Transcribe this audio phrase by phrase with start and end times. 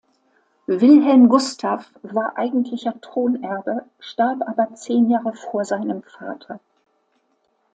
[0.65, 6.59] Wilhelm Gustav war eigentlicher Thronerbe, starb aber zehn Jahre vor seinem Vater.